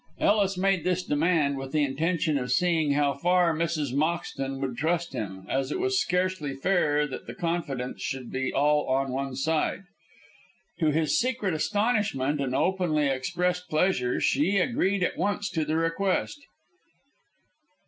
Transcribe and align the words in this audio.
Ellis 0.19 0.57
made 0.57 0.83
this 0.83 1.03
demand 1.03 1.59
with 1.59 1.73
the 1.73 1.83
intention 1.83 2.39
of 2.39 2.51
seeing 2.51 2.93
how 2.93 3.13
far 3.13 3.53
Mrs. 3.55 3.93
Moxton 3.93 4.59
would 4.59 4.75
trust 4.75 5.13
him, 5.13 5.45
as 5.47 5.71
it 5.71 5.79
was 5.79 5.99
scarcely 6.01 6.55
fair 6.55 7.05
that 7.05 7.27
the 7.27 7.35
confidence 7.35 8.01
should 8.01 8.31
be 8.31 8.51
all 8.51 8.87
on 8.87 9.11
one 9.11 9.35
side. 9.35 9.83
To 10.79 10.87
his 10.89 11.19
secret 11.19 11.53
astonishment 11.53 12.41
and 12.41 12.55
openly 12.55 13.09
expressed 13.09 13.69
pleasure, 13.69 14.19
she 14.19 14.57
agreed 14.57 15.03
at 15.03 15.19
once 15.19 15.51
to 15.51 15.63
the 15.65 15.75
request. 15.77 16.39